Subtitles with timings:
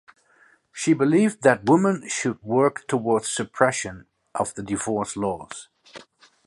[0.71, 5.67] She believed that woman should work towards suppression of the divorce laws.